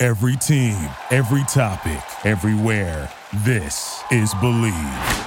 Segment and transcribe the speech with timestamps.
[0.00, 0.76] Every team,
[1.10, 3.10] every topic, everywhere.
[3.38, 5.26] This is Believe.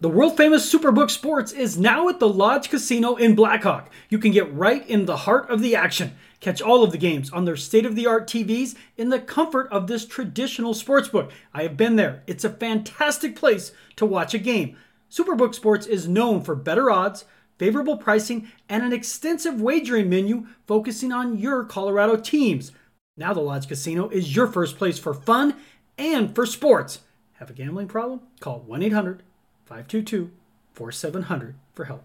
[0.00, 3.90] The world famous Superbook Sports is now at the Lodge Casino in Blackhawk.
[4.08, 6.12] You can get right in the heart of the action.
[6.38, 9.66] Catch all of the games on their state of the art TVs in the comfort
[9.72, 11.32] of this traditional sportsbook.
[11.52, 12.22] I have been there.
[12.28, 14.76] It's a fantastic place to watch a game.
[15.10, 17.24] Superbook Sports is known for better odds,
[17.58, 22.70] favorable pricing, and an extensive wagering menu focusing on your Colorado teams.
[23.14, 25.56] Now, the Lodge Casino is your first place for fun
[25.98, 27.00] and for sports.
[27.34, 28.22] Have a gambling problem?
[28.40, 29.22] Call 1 800
[29.66, 30.30] 522
[30.72, 32.04] 4700 for help.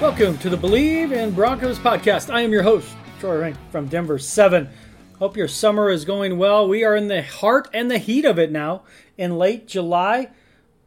[0.00, 2.34] Welcome to the Believe in Broncos podcast.
[2.34, 4.68] I am your host, Troy Renck from Denver 7.
[5.20, 6.66] Hope your summer is going well.
[6.66, 8.82] We are in the heart and the heat of it now.
[9.16, 10.30] In late July,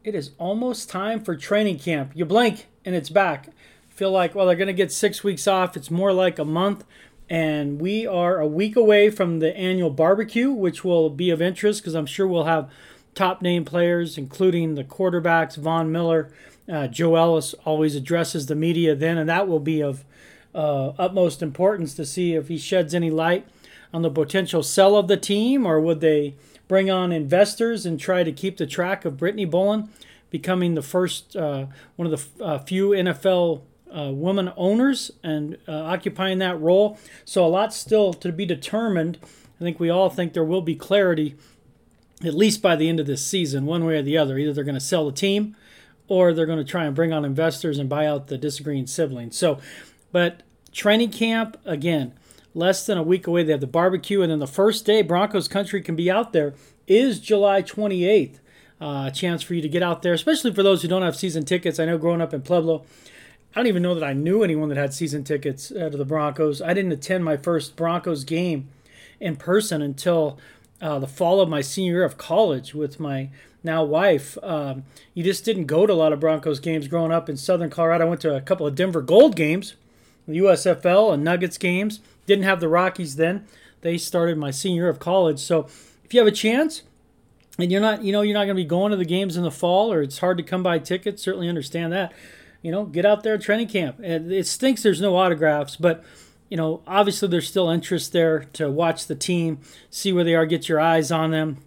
[0.04, 2.12] it is almost time for training camp.
[2.14, 3.48] You blink and it's back.
[3.88, 5.76] Feel like, well, they're going to get six weeks off.
[5.76, 6.84] It's more like a month.
[7.30, 11.80] And we are a week away from the annual barbecue, which will be of interest
[11.80, 12.70] because I'm sure we'll have
[13.14, 16.32] top name players, including the quarterbacks, Von Miller.
[16.70, 20.04] Uh, Joe Ellis always addresses the media then, and that will be of
[20.54, 23.46] uh, utmost importance to see if he sheds any light
[23.94, 26.34] on the potential sell of the team or would they
[26.72, 29.90] bring on investors and try to keep the track of Brittany Bowlen
[30.30, 33.60] becoming the first uh, one of the uh, few NFL
[33.94, 36.98] uh, women owners and uh, occupying that role.
[37.26, 39.18] So a lot still to be determined.
[39.60, 41.36] I think we all think there will be clarity,
[42.24, 44.38] at least by the end of this season, one way or the other.
[44.38, 45.54] Either they're going to sell the team,
[46.08, 49.36] or they're going to try and bring on investors and buy out the disagreeing siblings.
[49.36, 49.58] So,
[50.10, 52.14] but training camp again,
[52.54, 53.42] less than a week away.
[53.42, 56.54] They have the barbecue, and then the first day Broncos country can be out there
[56.86, 58.38] is July 28th.
[58.80, 61.44] Uh, chance for you to get out there, especially for those who don't have season
[61.44, 61.78] tickets.
[61.78, 62.84] I know growing up in Pueblo,
[63.54, 66.04] I don't even know that I knew anyone that had season tickets uh, to the
[66.04, 66.60] Broncos.
[66.60, 68.68] I didn't attend my first Broncos game
[69.20, 70.38] in person until
[70.80, 73.30] uh, the fall of my senior year of college with my
[73.62, 74.36] now wife.
[74.42, 77.70] Um, you just didn't go to a lot of Broncos games growing up in Southern
[77.70, 78.06] Colorado.
[78.06, 79.74] I went to a couple of Denver Gold games,
[80.28, 82.00] USFL and Nuggets games.
[82.26, 83.46] Didn't have the Rockies then.
[83.80, 85.40] They started my senior year of college.
[85.40, 85.66] So
[86.04, 86.82] if you have a chance,
[87.58, 89.42] and you're not, you know, you're not going to be going to the games in
[89.42, 91.22] the fall, or it's hard to come by tickets.
[91.22, 92.12] Certainly understand that
[92.62, 94.00] you know, get out there training camp.
[94.00, 96.04] It stinks there's no autographs, but
[96.48, 99.58] you know, obviously there's still interest there to watch the team,
[99.90, 101.58] see where they are, get your eyes on them,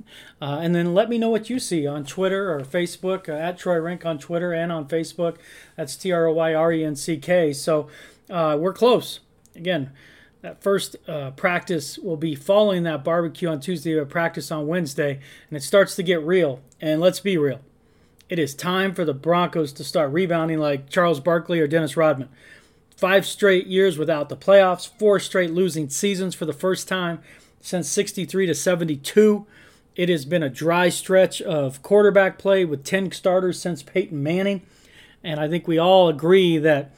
[0.41, 3.57] uh, and then let me know what you see on Twitter or Facebook uh, at
[3.57, 5.37] Troy Renck on Twitter and on Facebook.
[5.75, 7.51] That's T R O Y R E N C K.
[7.51, 7.89] So
[8.29, 9.19] uh, we're close.
[9.55, 9.91] Again,
[10.41, 15.19] that first uh, practice will be following that barbecue on Tuesday, a practice on Wednesday,
[15.49, 16.61] and it starts to get real.
[16.81, 17.61] And let's be real
[18.27, 22.29] it is time for the Broncos to start rebounding like Charles Barkley or Dennis Rodman.
[22.97, 27.19] Five straight years without the playoffs, four straight losing seasons for the first time
[27.59, 29.45] since 63 to 72.
[29.95, 34.63] It has been a dry stretch of quarterback play with 10 starters since Peyton Manning.
[35.23, 36.95] And I think we all agree that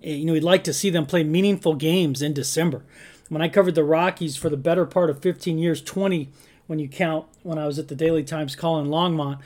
[0.00, 2.84] you know we'd like to see them play meaningful games in December.
[3.28, 6.28] When I covered the Rockies for the better part of 15 years, 20
[6.66, 9.38] when you count when I was at the Daily Times calling Longmont,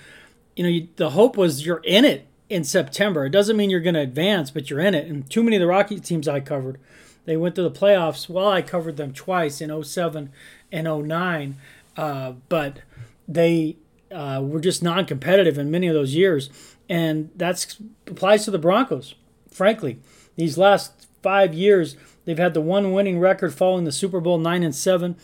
[0.56, 3.26] you know, you, the hope was you're in it in September.
[3.26, 5.06] It doesn't mean you're going to advance, but you're in it.
[5.06, 6.78] And too many of the Rocky teams I covered,
[7.24, 8.28] they went to the playoffs.
[8.28, 10.32] Well, I covered them twice in 07
[10.72, 11.56] and 09,
[11.96, 12.80] uh, but
[13.26, 13.76] they
[14.10, 16.50] uh, were just non-competitive in many of those years,
[16.88, 17.76] and that
[18.06, 19.14] applies to the Broncos.
[19.50, 19.98] Frankly,
[20.38, 24.62] these last five years, they've had the one winning record following the Super Bowl nine
[24.62, 25.16] and seven.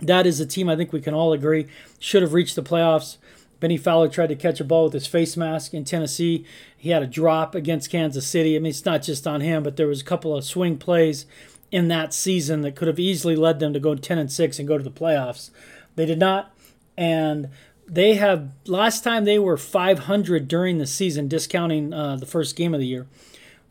[0.00, 1.66] That is a team I think we can all agree
[1.98, 3.18] should have reached the playoffs.
[3.60, 6.46] Bennie Fowler tried to catch a ball with his face mask in Tennessee.
[6.76, 8.56] He had a drop against Kansas City.
[8.56, 11.26] I mean, it's not just on him, but there was a couple of swing plays
[11.70, 14.66] in that season that could have easily led them to go 10 and 6 and
[14.66, 15.50] go to the playoffs.
[15.94, 16.54] They did not.
[16.96, 17.50] And
[17.86, 22.72] they have last time they were 500 during the season, discounting uh, the first game
[22.74, 23.06] of the year,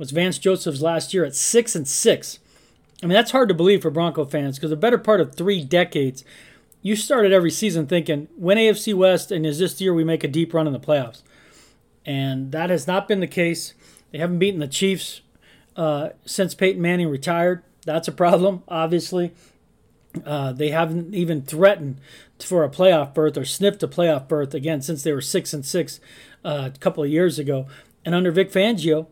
[0.01, 2.39] was Vance Joseph's last year at 6 and 6.
[3.03, 5.63] I mean, that's hard to believe for Bronco fans because the better part of three
[5.63, 6.23] decades
[6.81, 10.27] you started every season thinking, win AFC West, and is this year we make a
[10.27, 11.21] deep run in the playoffs?
[12.03, 13.75] And that has not been the case.
[14.11, 15.21] They haven't beaten the Chiefs
[15.75, 17.61] uh, since Peyton Manning retired.
[17.85, 19.33] That's a problem, obviously.
[20.25, 21.99] Uh, they haven't even threatened
[22.39, 25.63] for a playoff berth or sniffed a playoff berth again since they were six and
[25.63, 25.99] six
[26.43, 27.67] uh, a couple of years ago.
[28.03, 29.05] And under Vic Fangio,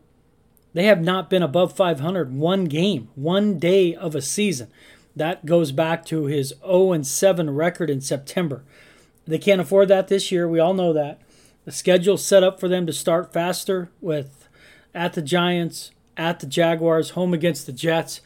[0.74, 4.70] they have not been above 500 one game, one day of a season.
[5.16, 8.64] That goes back to his 0 7 record in September.
[9.26, 10.48] They can't afford that this year.
[10.48, 11.20] We all know that.
[11.66, 14.48] The schedule set up for them to start faster with
[14.94, 18.22] at the Giants, at the Jaguars, home against the Jets,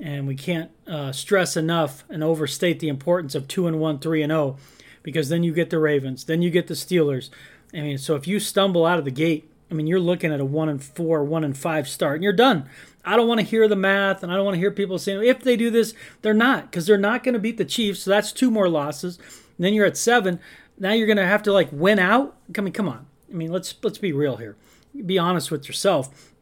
[0.00, 4.22] and we can't uh, stress enough and overstate the importance of 2 and 1, 3
[4.22, 4.56] and 0
[5.02, 7.30] because then you get the Ravens, then you get the Steelers.
[7.72, 10.40] I mean, so if you stumble out of the gate I mean, you're looking at
[10.40, 12.68] a one and four, one and five start, and you're done.
[13.04, 15.24] I don't want to hear the math, and I don't want to hear people saying
[15.24, 18.00] if they do this, they're not, because they're not going to beat the Chiefs.
[18.00, 19.18] So that's two more losses.
[19.18, 20.40] And then you're at seven.
[20.78, 22.36] Now you're going to have to like win out.
[22.56, 23.06] I mean, come on.
[23.30, 24.56] I mean, let's let's be real here.
[25.04, 26.32] Be honest with yourself.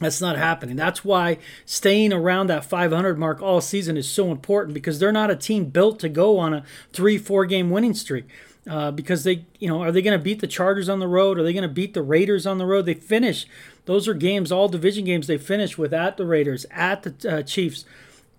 [0.00, 0.74] That's not happening.
[0.74, 5.30] That's why staying around that 500 mark all season is so important because they're not
[5.30, 8.24] a team built to go on a three, four game winning streak
[8.68, 11.38] uh, because they, you know, are they going to beat the Chargers on the road?
[11.38, 12.86] Are they going to beat the Raiders on the road?
[12.86, 13.46] They finish.
[13.86, 15.26] Those are games, all division games.
[15.26, 17.84] They finish with at the Raiders, at the uh, Chiefs.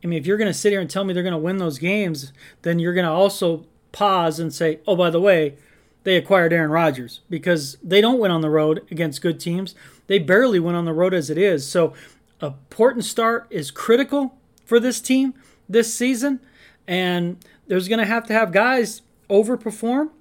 [0.03, 1.57] I mean, if you're going to sit here and tell me they're going to win
[1.57, 2.31] those games,
[2.61, 5.55] then you're going to also pause and say, oh, by the way,
[6.03, 9.75] they acquired Aaron Rodgers because they don't win on the road against good teams.
[10.07, 11.69] They barely win on the road as it is.
[11.69, 11.93] So,
[12.41, 15.33] a important start is critical for this team
[15.69, 16.41] this season.
[16.85, 17.37] And
[17.67, 19.01] there's going to have to have guys
[19.33, 20.11] overperform,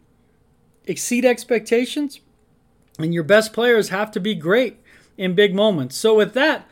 [0.86, 2.20] exceed expectations,
[2.98, 4.80] and your best players have to be great
[5.18, 5.96] in big moments.
[5.96, 6.66] So, with that,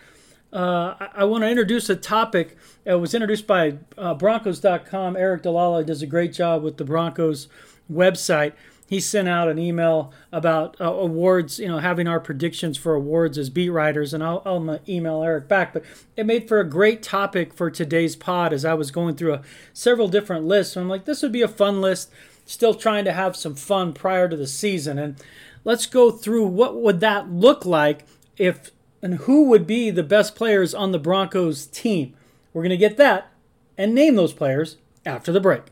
[0.53, 2.57] uh, I, I want to introduce a topic.
[2.85, 5.15] It was introduced by uh, Broncos.com.
[5.15, 7.49] Aric DiLalla does a great job with the Broncos
[7.93, 8.55] website.
[8.91, 13.39] He sent out an email about uh, awards, you know, having our predictions for awards
[13.39, 15.73] as beat writers, and I'll, I'll, email Aric back.
[15.73, 15.85] But
[16.17, 19.43] it made for a great topic for today's pod as I was going through a,
[19.73, 20.75] several different lists.
[20.75, 22.11] So I'm like, this would be a fun list
[22.51, 24.99] still trying to have some fun prior to the season.
[24.99, 25.17] And
[25.65, 28.05] let's go through what would that look like
[28.37, 28.71] if
[29.01, 32.15] and who would be the best players on the Broncos team.
[32.53, 33.33] We're going to get that
[33.79, 34.77] and name those players
[35.07, 35.63] after the break.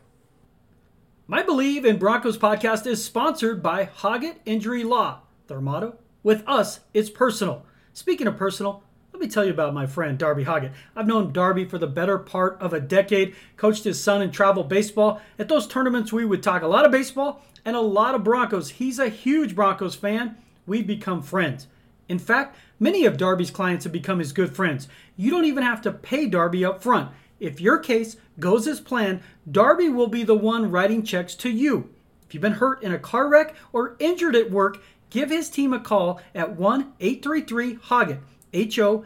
[1.27, 5.19] My Believe in Broncos podcast is sponsored by Hoggatt Injury Law.
[5.47, 7.65] Their motto, with us, it's personal.
[7.93, 8.83] Speaking of personal,
[9.19, 10.71] let me tell you about my friend Darby Hoggatt.
[10.95, 14.63] I've known Darby for the better part of a decade, coached his son in travel
[14.63, 15.19] baseball.
[15.37, 18.69] At those tournaments, we would talk a lot of baseball and a lot of Broncos.
[18.69, 20.37] He's a huge Broncos fan.
[20.65, 21.67] We've become friends.
[22.07, 24.87] In fact, many of Darby's clients have become his good friends.
[25.17, 27.11] You don't even have to pay Darby up front.
[27.41, 29.19] If your case goes as planned,
[29.51, 31.89] Darby will be the one writing checks to you.
[32.25, 35.73] If you've been hurt in a car wreck or injured at work, give his team
[35.73, 38.19] a call at 1 833 Hoggatt.
[38.53, 39.03] H O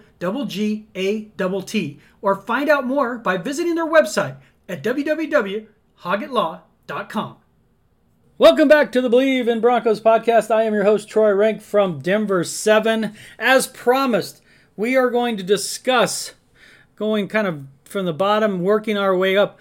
[0.48, 4.38] G A T or find out more by visiting their website
[4.70, 7.38] at www.hoggattlaw.com.
[8.38, 10.50] Welcome back to the Believe in Broncos podcast.
[10.50, 13.14] I am your host, Troy Renck from Denver 7.
[13.38, 14.42] As promised,
[14.76, 16.34] we are going to discuss
[16.96, 19.60] going kind of from the bottom, working our way up.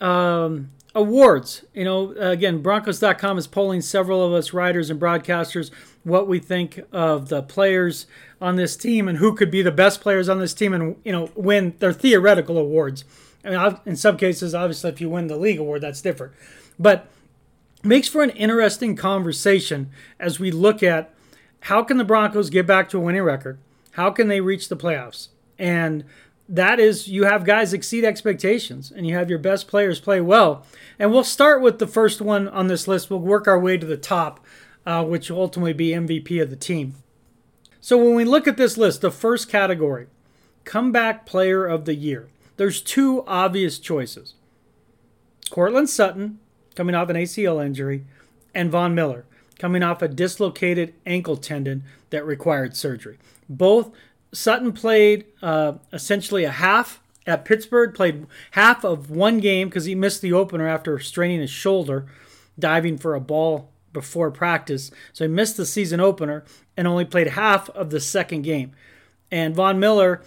[0.00, 1.64] Um, awards.
[1.74, 5.70] You know, again, Broncos.com is polling several of us writers and broadcasters
[6.04, 8.06] what we think of the players
[8.40, 11.12] on this team and who could be the best players on this team and you
[11.12, 13.04] know win their theoretical awards.
[13.44, 16.32] I mean, in some cases, obviously, if you win the league award, that's different.
[16.78, 17.08] But
[17.82, 21.12] makes for an interesting conversation as we look at
[21.66, 23.58] how can the Broncos get back to a winning record?
[23.92, 25.28] How can they reach the playoffs?
[25.58, 26.04] And
[26.48, 30.66] that is you have guys exceed expectations and you have your best players play well.
[30.98, 33.10] And we'll start with the first one on this list.
[33.10, 34.41] We'll work our way to the top,
[34.86, 36.94] uh, which will ultimately be MVP of the team.
[37.80, 40.06] So when we look at this list, the first category,
[40.64, 44.34] comeback player of the year, there's two obvious choices.
[45.50, 46.38] Courtland Sutton,
[46.74, 48.04] coming off an ACL injury,
[48.54, 49.24] and Von Miller,
[49.58, 53.18] coming off a dislocated ankle tendon that required surgery.
[53.48, 53.90] Both
[54.32, 59.94] Sutton played uh, essentially a half at Pittsburgh, played half of one game because he
[59.94, 62.06] missed the opener after straining his shoulder
[62.58, 64.90] diving for a ball before practice.
[65.12, 66.44] So he missed the season opener
[66.76, 68.72] and only played half of the second game.
[69.30, 70.22] And Von Miller,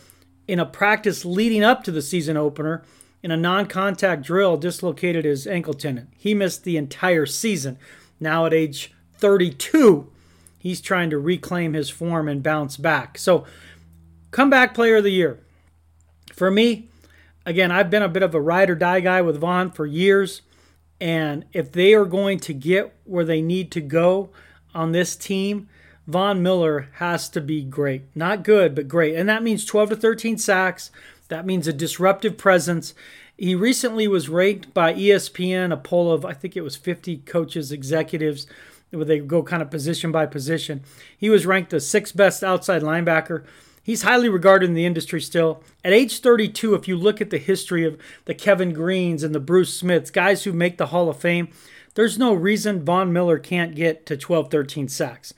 [0.48, 2.84] in a practice leading up to the season opener,
[3.22, 6.10] in a non contact drill, dislocated his ankle tendon.
[6.16, 7.80] He missed the entire season.
[8.20, 10.12] Now, at age 32,
[10.60, 13.18] he's trying to reclaim his form and bounce back.
[13.18, 13.46] So,
[14.32, 15.40] comeback player of the year.
[16.34, 16.90] For me,
[17.46, 20.42] again, I've been a bit of a ride or die guy with Von for years.
[21.00, 24.30] And if they are going to get where they need to go
[24.74, 25.68] on this team,
[26.08, 28.04] Von Miller has to be great.
[28.16, 29.16] Not good, but great.
[29.16, 30.92] And that means 12 to 13 sacks.
[31.28, 32.94] That means a disruptive presence.
[33.38, 37.72] He recently was ranked by ESPN, a poll of, I think it was 50 coaches,
[37.72, 38.48] executives,
[38.92, 40.84] where they go kind of position by position.
[41.18, 43.44] He was ranked the sixth best outside linebacker.
[43.86, 45.62] He's highly regarded in the industry still.
[45.84, 49.40] At age 32, if you look at the history of the Kevin Greenes and the
[49.40, 51.50] Bruce Smiths, guys who make the Hall of Fame,
[51.94, 55.36] there's no reason Von Miller can't get to 12, 13 sacks.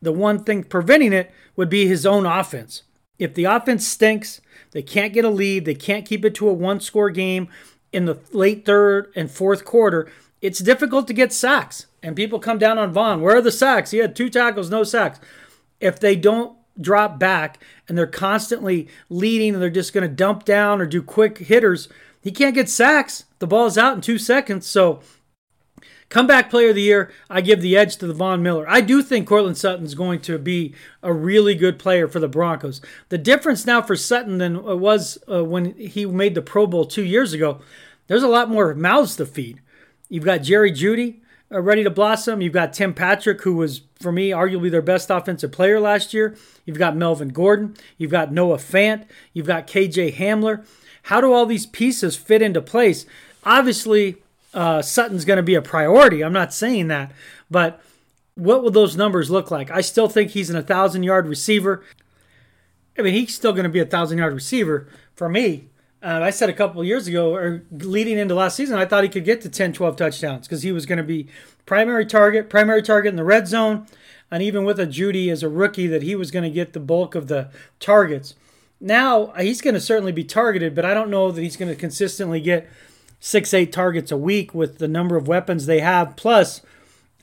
[0.00, 2.84] The one thing preventing it would be his own offense.
[3.18, 6.52] If the offense stinks, they can't get a lead, they can't keep it to a
[6.52, 7.48] one score game
[7.92, 10.08] in the late third and fourth quarter,
[10.40, 11.86] it's difficult to get sacks.
[12.04, 13.20] And people come down on Von.
[13.20, 13.90] Where are the sacks?
[13.90, 15.18] He had two tackles, no sacks.
[15.80, 20.44] If they don't drop back and they're constantly leading and they're just going to dump
[20.44, 21.88] down or do quick hitters,
[22.20, 23.24] he can't get sacks.
[23.38, 24.66] The ball's out in two seconds.
[24.66, 25.00] So,
[26.08, 28.68] comeback player of the year, I give the edge to the Von Miller.
[28.68, 32.80] I do think Courtland Sutton's going to be a really good player for the Broncos.
[33.08, 36.84] The difference now for Sutton than it was uh, when he made the Pro Bowl
[36.84, 37.60] two years ago,
[38.08, 39.60] there's a lot more mouths to feed.
[40.08, 41.19] You've got Jerry Jeudy uh,
[41.50, 42.40] ready to blossom.
[42.40, 46.36] You've got Tim Patrick, who was, for me, arguably their best offensive player last year.
[46.64, 47.76] You've got Melvin Gordon.
[47.98, 49.06] You've got Noah Fant.
[49.32, 50.64] You've got KJ Hamler.
[51.04, 53.04] How do all these pieces fit into place?
[53.42, 54.16] Obviously,
[54.54, 56.22] uh, Sutton's going to be a priority.
[56.22, 57.10] I'm not saying that.
[57.50, 57.80] But
[58.34, 59.70] what will those numbers look like?
[59.70, 61.82] I still think he's an 1,000 yard receiver.
[62.96, 65.69] I mean, he's still going to be a 1,000 yard receiver for me.
[66.02, 69.10] Uh, I said a couple years ago, or leading into last season, I thought he
[69.10, 71.28] could get to 10, 12 touchdowns because he was going to be
[71.66, 73.86] primary target, primary target in the red zone,
[74.30, 76.80] and even with a Jeudy as a rookie, that he was going to get the
[76.80, 78.34] bulk of the targets.
[78.80, 81.78] Now he's going to certainly be targeted, but I don't know that he's going to
[81.78, 82.66] consistently get
[83.18, 86.16] six, eight targets a week with the number of weapons they have.
[86.16, 86.62] Plus,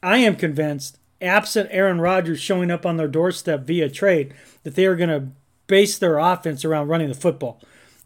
[0.03, 4.85] I am convinced, absent Aaron Rodgers showing up on their doorstep via trade, that they
[4.85, 5.29] are going to
[5.65, 7.59] base their offense around running the football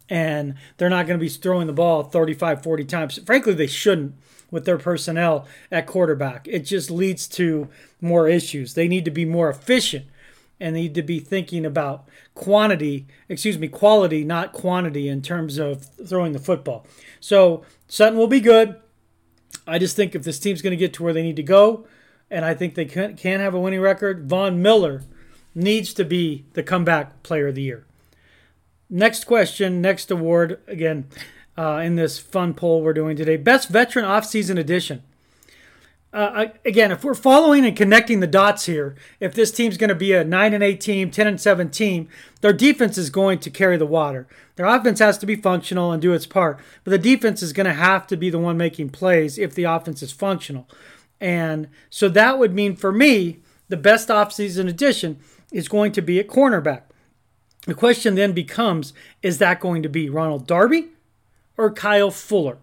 [0.10, 3.20] and they're not going to be throwing the ball 35, 40 times.
[3.20, 4.16] Frankly, they shouldn't
[4.52, 6.48] with their personnel at quarterback.
[6.48, 7.70] It just leads to
[8.02, 8.74] more issues.
[8.74, 10.06] They need to be more efficient
[10.60, 15.58] and they need to be thinking about quantity, excuse me, quality, not quantity in terms
[15.58, 16.86] of throwing the football.
[17.20, 18.76] So Sutton will be good.
[19.66, 21.88] I just think if this team's going to get to where they need to go,
[22.30, 25.04] and I think they can, can have a winning record, Von Miller
[25.56, 27.86] needs to be the comeback player of the year.
[28.94, 31.08] Next question, next award, again,
[31.58, 35.02] uh, in this fun poll we're doing today Best Veteran Offseason Edition.
[36.12, 39.96] Uh, again, if we're following and connecting the dots here, if this team's going to
[39.96, 42.10] be a 9 and 8 team, 10 and 7 team,
[42.42, 44.28] their defense is going to carry the water.
[44.58, 47.68] Their offense has to be functional and do its part, but the defense is going
[47.68, 50.68] to have to be the one making plays if the offense is functional.
[51.22, 56.20] And so that would mean for me, the best offseason addition is going to be
[56.20, 56.82] at cornerback.
[57.68, 60.90] The question then becomes is that going to be Ronald Darby
[61.58, 62.58] or Kyle Fuller?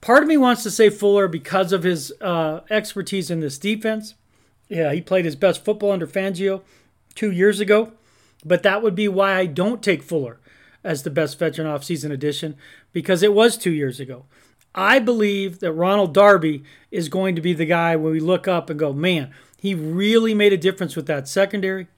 [0.00, 4.14] Part of me wants to say Fuller because of his uh, expertise in this defense.
[4.68, 6.62] Yeah, he played his best football under Fangio
[7.14, 7.92] two years ago,
[8.44, 10.38] but that would be why I don't take Fuller
[10.82, 12.56] as the best veteran offseason addition
[12.92, 14.24] because it was two years ago.
[14.74, 18.70] I believe that Ronald Darby is going to be the guy when we look up
[18.70, 21.88] and go, man, he really made a difference with that secondary.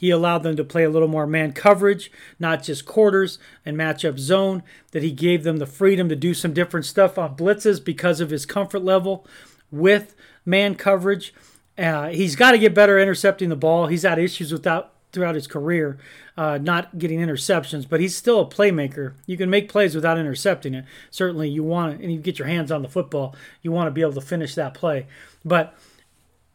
[0.00, 4.18] He allowed them to play a little more man coverage, not just quarters and matchup
[4.18, 8.18] zone, that he gave them the freedom to do some different stuff on blitzes because
[8.18, 9.26] of his comfort level
[9.70, 10.14] with
[10.46, 11.34] man coverage.
[11.76, 13.88] Uh, he's got to get better intercepting the ball.
[13.88, 15.98] He's had issues with that throughout his career,
[16.34, 19.12] uh, not getting interceptions, but he's still a playmaker.
[19.26, 20.86] You can make plays without intercepting it.
[21.10, 23.36] Certainly, you want it, and you get your hands on the football.
[23.60, 25.06] You want to be able to finish that play.
[25.44, 25.74] But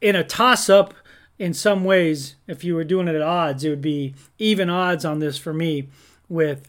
[0.02, 0.96] in a toss up,
[1.38, 5.04] in some ways, if you were doing it at odds, it would be even odds
[5.04, 5.90] on this for me
[6.30, 6.68] with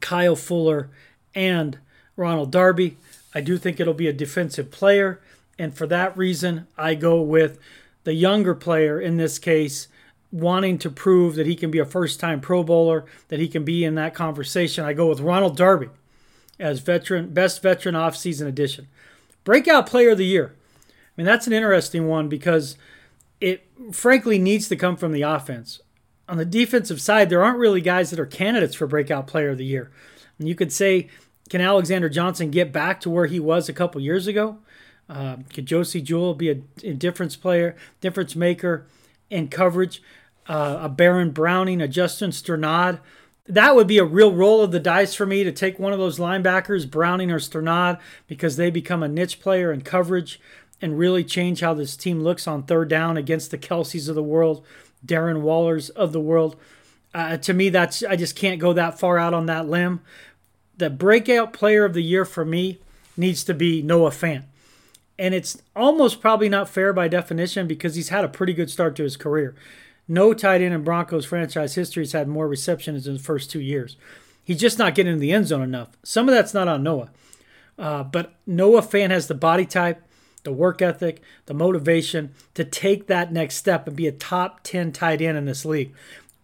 [0.00, 0.90] Kyle Fuller
[1.34, 1.78] and
[2.16, 2.96] Ronald Darby.
[3.34, 5.20] I do think it'll be a defensive player,
[5.58, 7.58] and for that reason, I go with
[8.04, 9.88] the younger player in this case,
[10.30, 13.64] wanting to prove that he can be a first time Pro Bowler, that he can
[13.64, 14.84] be in that conversation.
[14.84, 15.88] I go with Ronald Darby
[16.58, 18.88] as veteran best veteran offseason addition.
[19.42, 20.54] Breakout player of the year.
[20.88, 22.76] I mean, that's an interesting one because
[23.44, 25.82] it frankly needs to come from the offense.
[26.30, 29.58] On the defensive side, there aren't really guys that are candidates for breakout player of
[29.58, 29.92] the year.
[30.38, 31.10] And you could say,
[31.50, 34.60] can Alexander Johnson get back to where he was a couple years ago?
[35.10, 38.86] Uh, could Josey Jewell be a, a, difference player, difference maker
[39.28, 40.02] in coverage?
[40.46, 43.00] Uh, a Baron Browning, a Justin Strnad.
[43.46, 45.98] That would be a real roll of the dice for me to take one of
[45.98, 50.40] those linebackers, Browning or Strnad, because they become a niche player in coverage
[50.80, 54.22] and really change how this team looks on third down against the Kelces of the
[54.22, 54.64] world,
[55.04, 56.56] Darren Wallers of the world.
[57.14, 60.00] Uh, to me, that's I just can't go that far out on that limb.
[60.76, 62.80] The breakout player of the year for me
[63.16, 64.44] needs to be Noah Fant.
[65.16, 68.96] And it's almost probably not fair by definition because he's had a pretty good start
[68.96, 69.54] to his career.
[70.08, 73.60] No tight end in Broncos franchise history has had more receptions in the first two
[73.60, 73.96] years.
[74.42, 75.96] He's just not getting in the end zone enough.
[76.02, 77.10] Some of that's not on Noah.
[77.78, 80.02] Uh, but Noah Fant has the body type,
[80.44, 84.92] the work ethic, the motivation to take that next step and be a top 10
[84.92, 85.92] tight end in this league.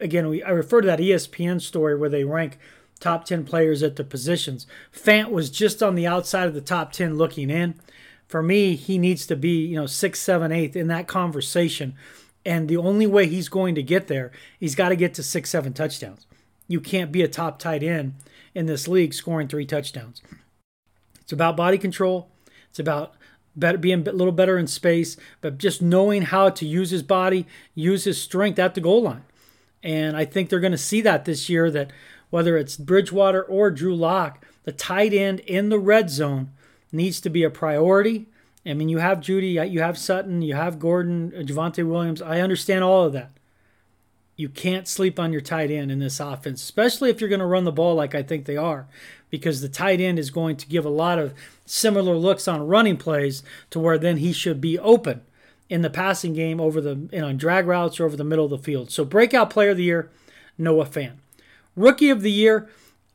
[0.01, 2.59] Again, we, I refer to that ESPN story where they rank
[2.99, 4.67] top 10 players at the positions.
[4.93, 7.75] Fant was just on the outside of the top 10 looking in.
[8.27, 11.95] For me, he needs to be, you know, six, seven, eighth in that conversation.
[12.45, 15.51] And the only way he's going to get there, he's got to get to six,
[15.51, 16.27] seven touchdowns.
[16.69, 18.15] You can't be a top tight end
[18.55, 20.23] in this league scoring three touchdowns.
[21.21, 22.31] It's about body control.
[22.71, 23.15] It's about
[23.57, 27.47] better, being a little better in space, but just knowing how to use his body,
[27.75, 29.25] use his strength at the goal line.
[29.83, 31.91] And I think they're going to see that this year that
[32.31, 36.51] whether it's Bridgewater or Drew Lock, the tight end in the red zone
[36.93, 38.27] needs to be a priority.
[38.65, 42.21] I mean, you have Jeudy, you have Sutton, you have Gordon, uh, Javonte Williams.
[42.21, 43.31] I understand all of that.
[44.37, 47.47] You can't sleep on your tight end in this offense, especially if you're going to
[47.47, 48.87] run the ball like I think they are,
[49.29, 51.35] because the tight end is going to give a lot of
[51.71, 55.23] similar looks on running plays to where then he should be open
[55.69, 58.45] in the passing game over the you know, on drag routes or over the middle
[58.45, 58.91] of the field.
[58.91, 60.11] So breakout player of the year,
[60.59, 61.13] Noah Fant.
[61.77, 62.69] Rookie of the year,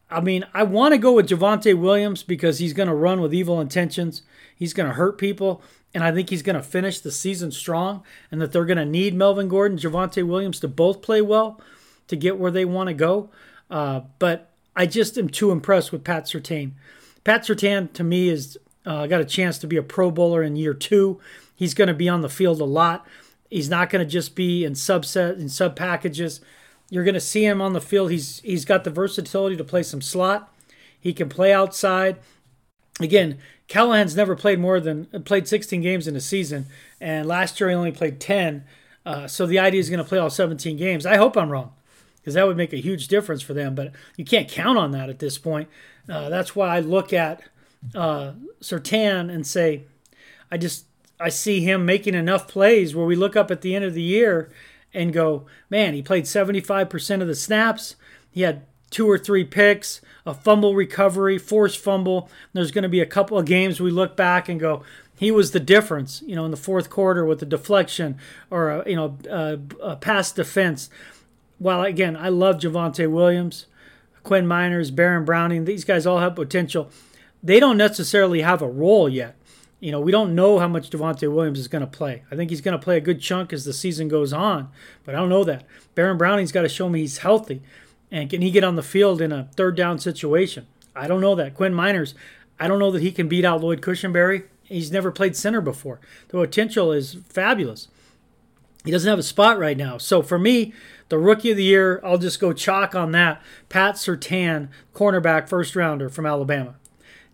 [0.10, 3.34] I mean, I want to go with Javonte Williams because he's going to run with
[3.34, 4.22] evil intentions.
[4.56, 5.62] He's going to hurt people,
[5.94, 8.04] and I think he's going to finish the season strong.
[8.32, 11.60] And that they're going to need Melvin Gordon, Javonte Williams to both play well
[12.08, 13.30] to get where they want to go.
[13.70, 16.72] Uh, but I just am too impressed with Pat Surtain.
[17.26, 20.56] Pat Surtain to me is uh, got a chance to be a Pro Bowler in
[20.56, 21.20] year two.
[21.54, 23.06] He's going to be on the field a lot.
[23.50, 26.40] He's not going to just be in subset in sub packages.
[26.90, 28.12] You're going to see him on the field.
[28.12, 30.54] He's he's got the versatility to play some slot.
[31.00, 32.18] He can play outside.
[33.00, 36.68] Again, Callahan's never played more than played 16 games in a season,
[37.02, 38.64] and last year he only played 10.
[39.06, 41.06] Uh, so the idea is going to play all 17 games.
[41.06, 41.74] I hope I'm wrong,
[42.26, 43.76] because that would make a huge difference for them.
[43.76, 45.70] But you can't count on that at this point.
[46.10, 47.44] Uh, that's why I look at
[47.94, 49.84] uh, Surtain and say,
[50.52, 50.86] I just
[51.20, 54.02] I see him making enough plays where we look up at the end of the
[54.02, 54.52] year
[54.92, 57.96] and go, man, he played 75% of the snaps.
[58.32, 62.28] He had two or three picks, a fumble recovery, forced fumble.
[62.54, 64.84] There's going to be a couple of games we look back and go,
[65.18, 68.18] he was the difference, you know, in the fourth quarter with the deflection
[68.50, 70.90] or a, you know a, a pass defense.
[71.58, 73.66] While again, I love Javonte Williams,
[74.24, 75.66] Quinn Meinerz, Baron Browning.
[75.66, 76.90] These guys all have potential.
[77.42, 79.36] They don't necessarily have a role yet.
[79.80, 82.24] You know, we don't know how much Javonte Williams is going to play.
[82.32, 84.70] I think he's going to play a good chunk as the season goes on,
[85.04, 85.64] but I don't know that.
[85.94, 87.62] Baron Browning's got to show me he's healthy.
[88.12, 90.68] And can he get on the field in a third down situation?
[90.96, 91.54] I don't know that.
[91.54, 92.14] Quinn Meinerz,
[92.60, 94.46] I don't know that he can beat out Lloyd Cushenberry.
[94.64, 96.00] He's never played center before.
[96.30, 97.88] The potential is fabulous.
[98.86, 99.98] He doesn't have a spot right now.
[99.98, 100.74] So for me,
[101.10, 103.42] the rookie of the year, I'll just go chalk on that.
[103.68, 106.76] Pat Surtain, cornerback, first rounder from Alabama.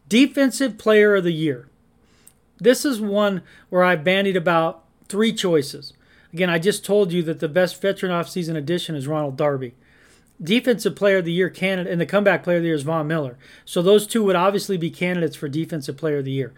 [0.09, 1.67] Defensive player of the year.
[2.57, 5.93] This is one where I bandied about three choices.
[6.33, 9.73] Again, I just told you that the best veteran offseason addition is Ronald Darby.
[10.41, 13.07] Defensive Player of the Year candidate and the Comeback Player of the Year is Von
[13.07, 13.37] Miller.
[13.65, 16.53] So those two would obviously be candidates for Defensive Player of the Year.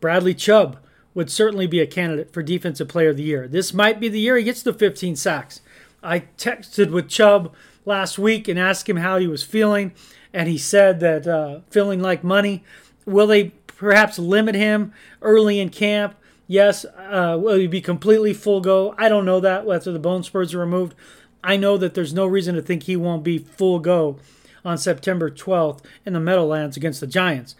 [0.00, 0.78] Bradley Chubb
[1.14, 3.46] would certainly be a candidate for Defensive Player of the Year.
[3.46, 5.60] This might be the year he gets the 15 sacks.
[6.02, 9.92] I texted with Chubb last week and asked him how he was feeling,
[10.32, 12.64] and he said that uh, feeling like money.
[13.06, 16.14] Will they perhaps limit him early in camp.
[16.46, 18.94] Yes, uh, will he be completely full go?
[18.98, 20.94] I don't know that after the bone spurs are removed.
[21.42, 24.18] I know that there's no reason to think he won't be full go
[24.64, 27.54] on September 12th in the Meadowlands against the Giants.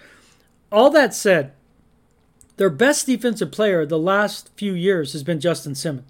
[0.72, 1.52] All that said,
[2.56, 6.08] their best defensive player the last few years has been Justin Simmons.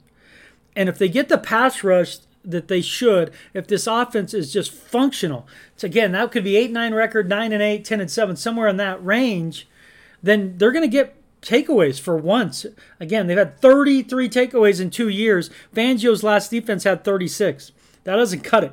[0.76, 4.72] And if they get the pass rush that they should, if this offense is just
[4.72, 8.37] functional, so again, that could be 8 9 record, 9 and 8, 10 and 7,
[8.37, 9.68] somewhere in that range
[10.24, 12.64] then they're going to get takeaways for once.
[12.98, 15.50] Again, they've had 33 takeaways in two years.
[15.74, 17.72] Fangio's last defense had 36.
[18.04, 18.72] That doesn't cut it.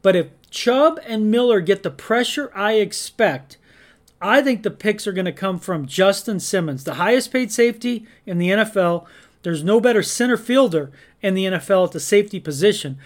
[0.00, 3.58] But if Chubb and Miller get the pressure I expect,
[4.20, 8.06] I think the picks are going to come from Justin Simmons, the highest paid safety
[8.24, 9.06] in the NFL.
[9.42, 10.90] There's no better center fielder
[11.22, 12.98] in the NFL at the safety position.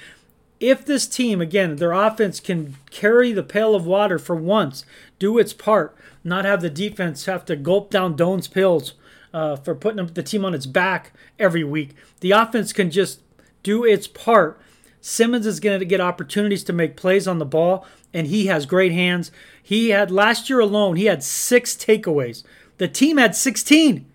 [0.61, 4.85] if this team, again, their offense can carry the pail of water for once,
[5.18, 8.92] do its part, not have the defense have to gulp down Doan's pills
[9.33, 11.90] uh, for putting the team on its back every week.
[12.20, 13.20] The offense can just
[13.62, 14.61] do its part.
[15.00, 18.66] Simmons is going to get opportunities to make plays on the ball, and he has
[18.66, 19.30] great hands.
[19.62, 22.44] He had last year alone, he had six takeaways.
[22.78, 24.06] The team had 16.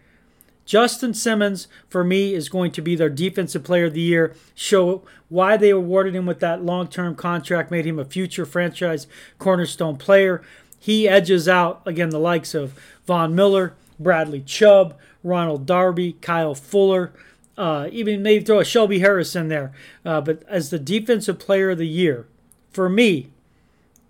[0.65, 4.35] Justin Simmons, for me, is going to be their defensive player of the year.
[4.55, 9.05] Show why they awarded him with that long term contract, made him a future franchise
[9.37, 10.41] cornerstone player.
[10.79, 12.73] He edges out, again, the likes of
[13.05, 17.11] Von Miller, Bradley Chubb, Ronald Darby, Kyle Fuller,
[17.57, 19.71] uh, even maybe throw a Shelby Harris in there.
[20.03, 22.27] Uh, but as the defensive player of the year,
[22.71, 23.29] for me,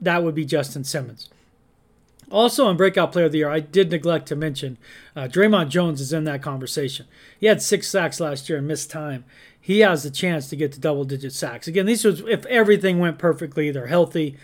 [0.01, 1.29] that would be Justin Simmons.
[2.31, 4.77] Also, on Breakout Player of the Year, I did neglect to mention
[5.15, 7.05] uh, Dre'Mont Jones is in that conversation.
[7.39, 9.25] He had six sacks last year and missed time.
[9.61, 11.67] He has the chance to get to double digit sacks.
[11.67, 14.37] Again, these was if everything went perfectly, they're healthy,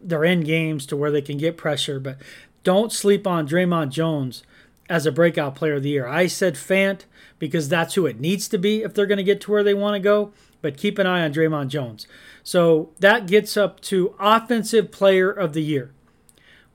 [0.00, 1.98] they're in games to where they can get pressure.
[1.98, 2.18] But
[2.62, 4.44] don't sleep on Dre'Mont Jones
[4.88, 6.06] as a breakout player of the year.
[6.06, 7.00] I said Fant
[7.44, 9.74] because that's who it needs to be if they're going to get to where they
[9.74, 10.32] want to go.
[10.62, 12.06] But keep an eye on Dre'Mont Jones.
[12.42, 15.92] So that gets up to offensive player of the year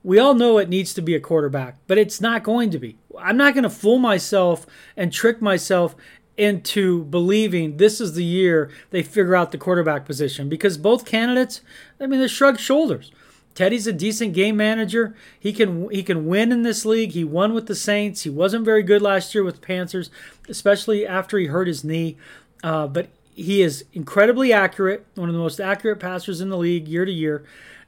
[0.02, 2.96] we all know it needs to be a quarterback, but it's not going to be.
[3.18, 5.94] I'm not going to fool myself and trick myself
[6.36, 11.60] into believing this is the year they figure out the quarterback position because both candidates,
[12.00, 13.12] I mean, they shrug shoulders.
[13.54, 15.14] Teddy's a decent game manager.
[15.38, 17.12] He can he can win in this league.
[17.12, 18.22] He won with the Saints.
[18.22, 20.10] He wasn't very good last year with the Panthers,
[20.48, 22.16] especially after he hurt his knee.
[22.62, 26.86] Uh, but he is incredibly accurate, one of the most accurate passers in the league
[26.86, 27.44] year to year,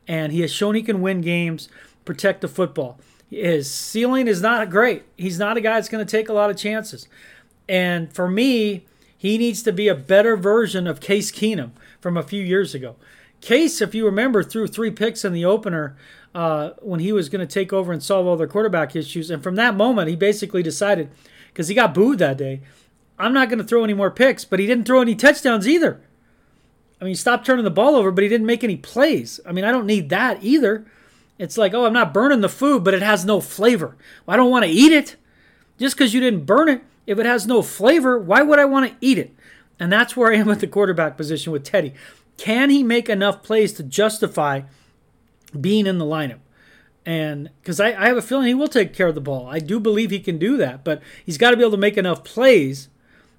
[0.08, 1.68] and he has shown he can win games
[2.04, 2.98] protect the football.
[3.30, 5.04] His ceiling is not great.
[5.16, 7.08] He's not a guy that's going to take a lot of chances.
[7.68, 8.84] And for me,
[9.16, 11.70] he needs to be a better version of Case Keenum
[12.00, 12.96] from a few years ago.
[13.42, 15.96] Case, if you remember, threw three picks in the opener
[16.34, 19.30] uh, when he was going to take over and solve all their quarterback issues.
[19.30, 21.10] And from that moment, he basically decided,
[21.48, 22.62] because he got booed that day,
[23.18, 24.44] I'm not going to throw any more picks.
[24.44, 26.00] But he didn't throw any touchdowns either.
[27.00, 29.40] I mean, he stopped turning the ball over, but he didn't make any plays.
[29.44, 30.86] I mean, I don't need that either.
[31.36, 33.96] It's like, oh, I'm not burning the food, but it has no flavor.
[34.28, 35.16] I don't want to eat it.
[35.78, 38.88] Just because you didn't burn it, if it has no flavor, why would I want
[38.88, 39.34] to eat it?
[39.80, 41.92] And that's where I am with the quarterback position with Teddy.
[42.36, 44.62] Can he make enough plays to justify
[45.58, 46.40] being in the lineup?
[47.04, 49.46] And because I, I have a feeling he will take care of the ball.
[49.48, 51.96] I do believe he can do that, but he's got to be able to make
[51.96, 52.88] enough plays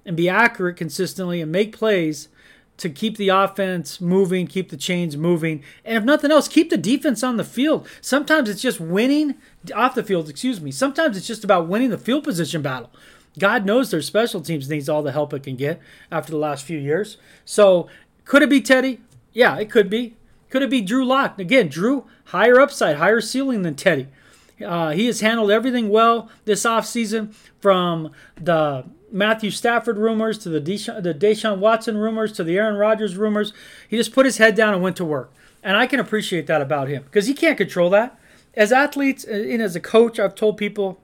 [0.04, 2.28] and be accurate consistently and make plays
[2.76, 6.76] to keep the offense moving, keep the chains moving, and if nothing else, keep the
[6.76, 7.86] defense on the field.
[8.00, 9.36] Sometimes it's just winning
[9.74, 10.72] off the field, excuse me.
[10.72, 12.90] Sometimes it's just about winning the field position battle.
[13.38, 15.80] God knows their special teams needs all the help it can get
[16.10, 17.16] after the last few years.
[17.44, 17.88] So,
[18.24, 19.00] could it be Teddy?
[19.32, 20.16] Yeah, it could be.
[20.50, 21.38] Could it be Drew Lock?
[21.38, 24.08] Again, Drew, higher upside, higher ceiling than Teddy.
[24.64, 30.60] Uh, he has handled everything well this offseason from the Matthew Stafford rumors to the
[30.60, 33.52] Deshaun, the Deshaun Watson rumors to the Aaron Rodgers rumors.
[33.88, 35.32] He just put his head down and went to work.
[35.62, 38.18] And I can appreciate that about him because he can't control that.
[38.54, 41.00] As athletes uh, and as a coach, I've told people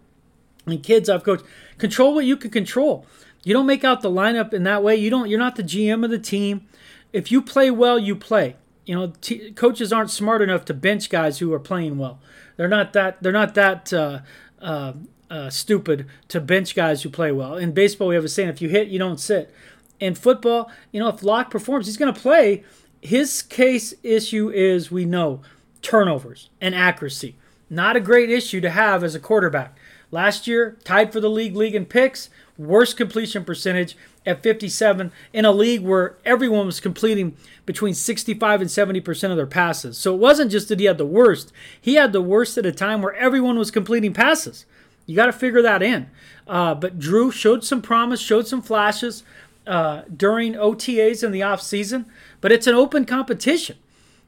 [0.67, 1.45] and kids I've coached,
[1.79, 3.07] control what you can control.
[3.43, 4.97] You don't make out the lineup in that way.
[4.97, 5.29] You don't.
[5.29, 6.67] You're not the GM of the team.
[7.13, 8.57] If you play well, you play.
[8.87, 12.21] You know, t- coaches aren't smart enough to bench guys who are playing well.
[12.57, 13.23] They're not that.
[13.23, 14.21] They're not that uh,
[14.61, 14.95] uh,
[15.31, 17.57] uh, stupid to bench guys who play well.
[17.57, 19.55] In baseball, we have a saying: if you hit, you don't sit.
[19.99, 22.65] In football, you know, if Lock performs, he's going to play.
[23.03, 25.41] His case issue is we know
[25.83, 27.37] turnovers and accuracy.
[27.69, 29.77] Not a great issue to have as a quarterback.
[30.11, 35.45] Last year, tied for the league league in picks, worst completion percentage at 57 in
[35.45, 39.97] a league where everyone was completing between 65 and 70% of their passes.
[39.97, 42.73] So it wasn't just that he had the worst, he had the worst at a
[42.73, 44.67] time where everyone was completing passes.
[45.07, 46.11] You got to figure that in.
[46.47, 49.23] Uh, but Drew showed some promise, showed some flashes
[49.67, 52.07] uh, during OTAs in the offseason,
[52.41, 53.77] but it's an open competition.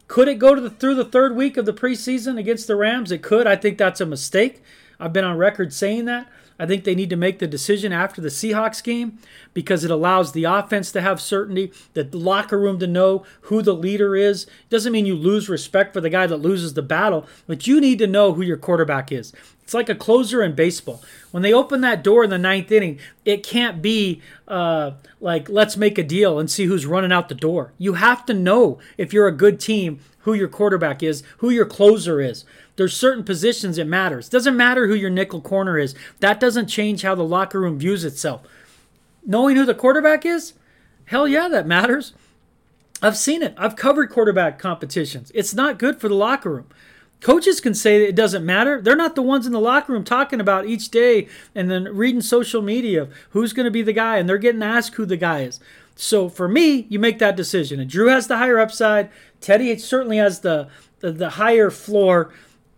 [0.09, 3.11] Could it go to the, through the third week of the preseason against the Rams?
[3.11, 3.47] It could.
[3.47, 4.63] I think that's a mistake.
[5.01, 6.29] I've been on record saying that.
[6.63, 9.19] I think they need to make the decision after the Seahawks game
[9.53, 13.75] because it allows the offense to have certainty, the locker room to know who the
[13.75, 14.45] leader is.
[14.45, 17.81] It doesn't mean you lose respect for the guy that loses the battle, but you
[17.81, 19.33] need to know who your quarterback is.
[19.65, 21.03] It's like a closer in baseball.
[21.33, 25.77] When they open that door in the ninth inning, it can't be uh, like, let's
[25.77, 27.73] make a deal and see who's running out the door.
[27.77, 31.67] You have to know if you're a good team who your quarterback is, who your
[31.67, 32.45] closer is.
[32.77, 34.29] There's certain positions it matters.
[34.29, 35.95] Doesn't matter who your nickel corner is.
[36.21, 38.43] That doesn't change how the locker room views itself.
[39.25, 40.55] Knowing who the quarterback is,
[41.07, 42.15] hell yeah, that matters.
[43.03, 43.55] I've seen it.
[43.59, 45.31] I've covered quarterback competitions.
[45.35, 46.67] It's not good for the locker room.
[47.21, 48.81] Coaches can say that it doesn't matter.
[48.81, 52.21] They're not the ones in the locker room talking about each day and then reading
[52.21, 55.17] social media of who's going to be the guy, and they're getting asked who the
[55.17, 55.61] guy is.
[55.95, 57.79] So for me, you make that decision.
[57.79, 59.09] And Drew has the higher upside.
[59.41, 62.33] Teddy certainly has the, the, the higher floor.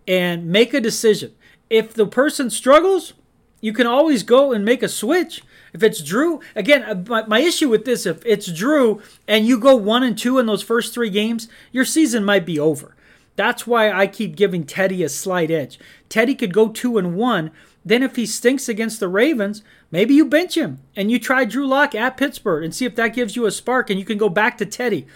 [0.07, 1.35] And make a decision.
[1.71, 3.15] If the person struggles,
[3.61, 5.43] you can always go and make a switch.
[5.73, 9.59] If it's Drew, again, uh, my, my issue with this, if it's Drew and you
[9.59, 12.95] go one and two in those first three games, your season might be over.
[13.37, 15.79] That's why I keep giving Teddy a slight edge.
[16.09, 17.51] Teddy could go two and one.
[17.85, 21.67] Then if he stinks against the Ravens, maybe you bench him and you try Drew
[21.67, 24.29] Lock at Pittsburgh and see if that gives you a spark and you can go
[24.29, 25.07] back to Teddy.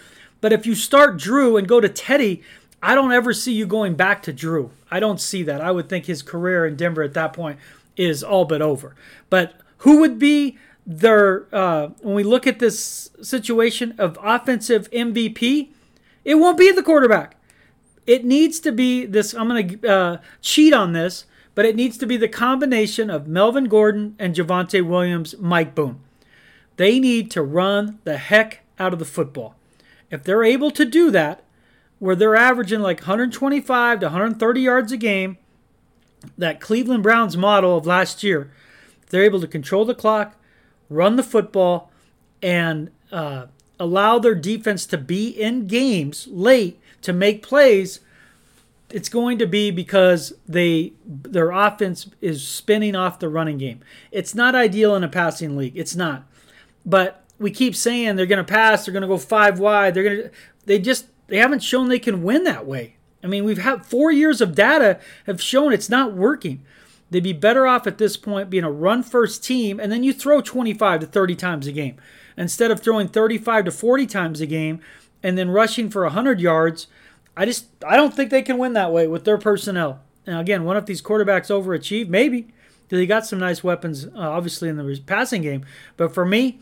[0.41, 2.41] But if you start Drew and go to Teddy,
[2.81, 4.71] I don't ever see you going back to Drew.
[4.89, 5.61] I don't see that.
[5.61, 7.59] I would think his career in Denver at that point
[7.97, 8.95] is all but over.
[9.29, 15.69] But who would be their uh, when we look at this situation of offensive MVP?
[16.23, 17.35] It won't be the quarterback.
[18.07, 19.33] It needs to be this.
[19.33, 23.27] I'm going to uh, cheat on this, but it needs to be the combination of
[23.27, 25.99] Melvin Gordon and Javonte Williams, Mike Boone.
[26.77, 29.55] They need to run the heck out of the football.
[30.09, 31.43] If they're able to do that,
[31.99, 35.37] where they're averaging like 125 to 130 yards a game,
[36.37, 38.51] that Cleveland Browns model of last year,
[39.09, 40.35] they're able to control the clock,
[40.89, 41.91] run the football,
[42.41, 43.47] and uh,
[43.79, 48.01] allow their defense to be in games late to make plays,
[48.89, 53.81] it's going to be because they their offense is spinning off the running game.
[54.11, 55.77] It's not ideal in a passing league.
[55.77, 56.27] It's not.
[56.85, 59.93] But we keep saying they're going to pass, they're going to go five wide.
[59.93, 60.31] They're going to
[60.65, 62.95] they just they haven't shown they can win that way.
[63.23, 66.63] I mean, we've had 4 years of data have shown it's not working.
[67.11, 70.13] They'd be better off at this point being a run first team and then you
[70.13, 71.97] throw 25 to 30 times a game
[72.37, 74.79] instead of throwing 35 to 40 times a game
[75.23, 76.87] and then rushing for 100 yards.
[77.35, 80.01] I just I don't think they can win that way with their personnel.
[80.27, 82.53] Now again, one of these quarterbacks overachieve, maybe
[82.89, 85.65] he got some nice weapons, uh, obviously in the passing game.
[85.95, 86.59] But for me,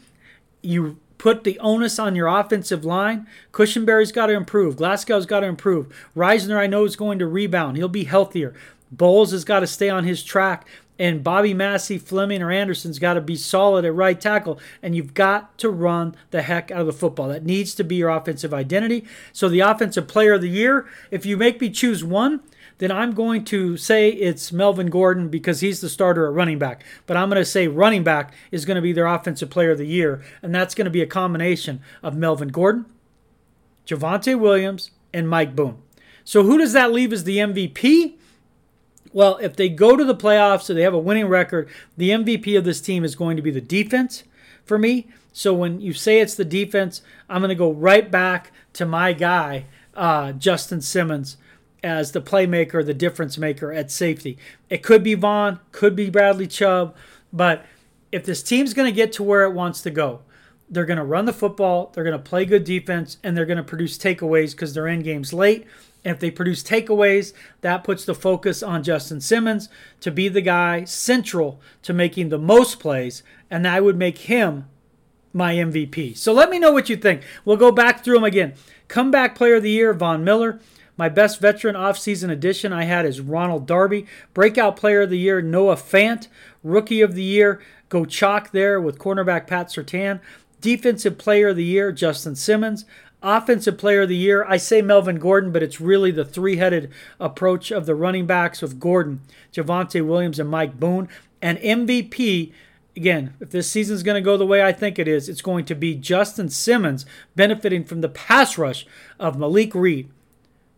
[0.62, 3.28] you put the onus on your offensive line.
[3.52, 4.78] Cushenberry's got to improve.
[4.78, 5.88] Glasgow's got to improve.
[6.16, 7.78] Risner, I know, is going to rebound.
[7.78, 8.54] He'll be healthier.
[8.92, 10.66] Bolles has got to stay on his track
[11.00, 15.14] and Bobby Massie, Fleming, or Anderson's got to be solid at right tackle, and you've
[15.14, 17.28] got to run the heck out of the football.
[17.30, 19.06] That needs to be your offensive identity.
[19.32, 22.42] So, the offensive player of the year, if you make me choose one,
[22.80, 26.84] then I'm going to say it's Melvin Gordon because he's the starter at running back.
[27.06, 29.78] But I'm going to say running back is going to be their offensive player of
[29.78, 32.86] the year, and that's going to be a combination of Melvin Gordon,
[33.86, 35.82] Javonte Williams, and Mike Boone.
[36.24, 38.16] So, who does that leave as the MVP?
[39.14, 42.58] Well, if they go to the playoffs, so they have a winning record, the MVP
[42.58, 44.24] of this team is going to be the defense
[44.66, 45.08] for me.
[45.38, 49.14] So when you say it's the defense, I'm going to go right back to my
[49.14, 51.38] guy, uh, Justin Simmons,
[51.84, 54.38] as the playmaker, the difference maker at safety.
[54.70, 56.96] It could be Von, could be Bradley Chubb,
[57.32, 57.66] but
[58.12, 60.22] if this team's going to get to where it wants to go,
[60.70, 63.58] they're going to run the football, they're going to play good defense, and they're going
[63.58, 65.66] to produce takeaways because they're in games late
[66.04, 69.70] And if they produce takeaways, that puts the focus on Justin Simmons
[70.02, 74.68] to be the guy central to making the most plays, and I would make him
[75.34, 76.18] my MVP.
[76.18, 77.24] So let me know what you think.
[77.46, 78.54] We'll go back through them again.
[78.88, 80.60] Comeback player of the year, Von Miller.
[80.98, 84.08] My best veteran offseason addition I had is Ronald Darby.
[84.34, 86.28] Breakout player of the year, Noah Fant.
[86.64, 90.20] Rookie of the year, go chalk there with cornerback Pat Surtain.
[90.60, 92.84] Defensive player of the year, Justin Simmons.
[93.22, 96.92] Offensive player of the year, I say Melvin Gordon, but it's really the three headed
[97.20, 99.22] approach of the running backs of Gordon,
[99.54, 101.10] Javonte Williams, and Mike Boone.
[101.42, 102.54] And MVP,
[102.96, 105.66] again, if this season's going to go the way I think it is, it's going
[105.66, 107.06] to be Justin Simmons
[107.36, 108.86] benefiting from the pass rush
[109.20, 110.10] of Malik Reed,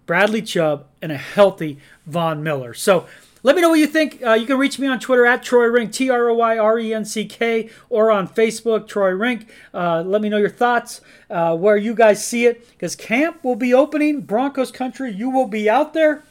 [0.10, 2.74] Bradley Chubb, and a healthy Von Miller.
[2.74, 3.06] So,
[3.44, 4.24] let me know what you think.
[4.26, 6.80] Uh, you can reach me on Twitter at Troy Renck, T R O Y R
[6.80, 9.48] E N C K, or on Facebook, Troy Renck.
[9.72, 13.56] Uh, let me know your thoughts, uh, where you guys see it, because camp will
[13.56, 14.22] be opening.
[14.22, 16.24] Broncos country, you will be out there.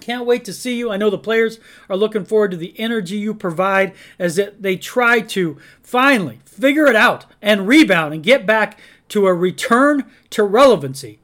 [0.00, 0.90] Can't wait to see you.
[0.90, 5.20] I know the players are looking forward to the energy you provide as they try
[5.20, 11.18] to finally figure it out and rebound and get back to a return to relevancy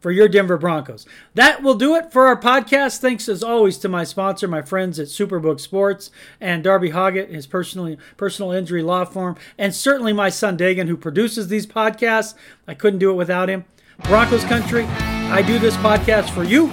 [0.00, 1.06] for your Denver Broncos.
[1.34, 2.98] That will do it for our podcast.
[2.98, 7.46] Thanks as always to my sponsor, my friends at Superbook Sports, and Darby Hoggatt, his
[7.46, 12.34] personal personal injury law firm, and certainly my son Dagan, who produces these podcasts.
[12.66, 13.64] I couldn't do it without him.
[14.04, 16.68] Broncos country, I do this podcast for you.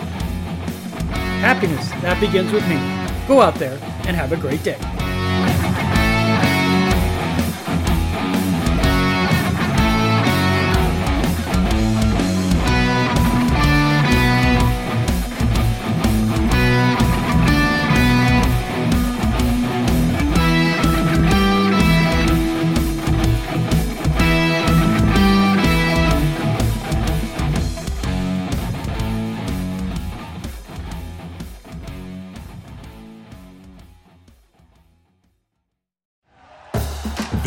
[1.41, 2.75] Happiness, that begins with me.
[3.27, 4.94] Go out there and have a great day.